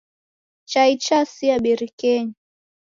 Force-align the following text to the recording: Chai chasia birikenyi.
Chai 0.71 0.91
chasia 1.05 1.55
birikenyi. 1.63 2.33